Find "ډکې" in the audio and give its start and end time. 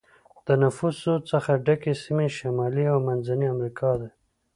1.65-1.93